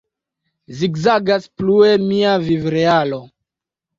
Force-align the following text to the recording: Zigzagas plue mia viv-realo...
Zigzagas 0.77 1.45
plue 1.61 1.91
mia 2.05 2.31
viv-realo... 2.47 3.23